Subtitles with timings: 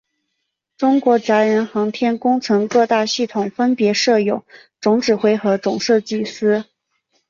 [0.77, 4.43] 中国载人航天工程各大系统分别设有
[4.79, 6.65] 总指挥和总设计师。